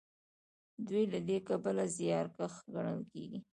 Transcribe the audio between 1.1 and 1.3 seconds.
له